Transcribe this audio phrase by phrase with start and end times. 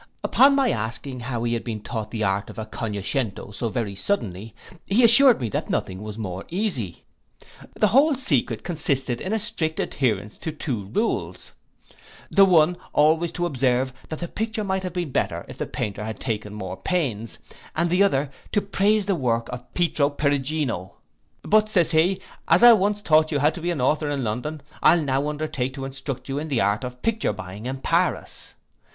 [0.23, 3.93] Upon my asking how he had been taught the art of a connoscento so very
[3.93, 4.55] suddenly,
[4.87, 7.03] he assured me that nothing was more easy.
[7.75, 11.51] The whole secret consisted in a strict adherence to two rules:
[12.31, 16.03] the one always to observe, that the picture might have been better if the painter
[16.03, 17.37] had taken more pains;
[17.75, 20.95] and the other, to praise the works of Pietro Perugino.
[21.43, 24.63] But, says he, as I once taught you how to be an author in London,
[24.81, 28.55] I'll now undertake to instruct you in the art of picture buying at Paris.